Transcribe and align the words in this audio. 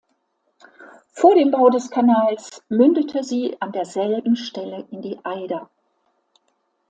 Vor 1.11 1.35
dem 1.35 1.51
Bau 1.51 1.69
des 1.69 1.91
Kanals 1.91 2.63
mündete 2.69 3.23
sie 3.23 3.55
an 3.61 3.71
derselben 3.71 4.35
Stelle 4.35 4.87
in 4.89 5.03
die 5.03 5.19
Eider. 5.23 5.69